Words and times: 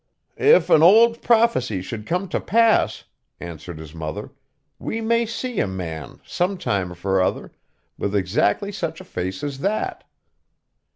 'If 0.35 0.71
an 0.71 0.81
old 0.81 1.21
prophecy 1.21 1.79
should 1.83 2.07
come 2.07 2.27
to 2.29 2.39
pass,' 2.39 3.03
answered 3.39 3.77
his 3.77 3.93
mother, 3.93 4.31
'we 4.79 4.99
may 5.01 5.27
see 5.27 5.59
a 5.59 5.67
man, 5.67 6.19
some 6.25 6.57
time 6.57 6.95
for 6.95 7.21
other, 7.21 7.51
with 7.99 8.15
exactly 8.15 8.71
such 8.71 8.99
a 8.99 9.03
face 9.05 9.43
as 9.43 9.59
that. 9.59 10.03